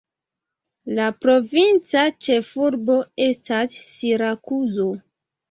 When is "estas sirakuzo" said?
3.27-4.91